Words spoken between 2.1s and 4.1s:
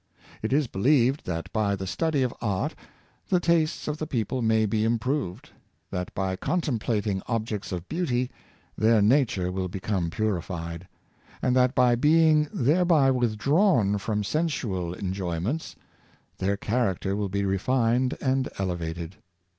of art, the tastes of the